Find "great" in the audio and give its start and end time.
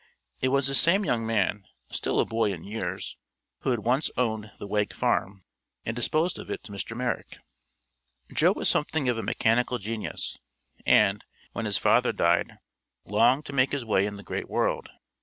14.23-14.49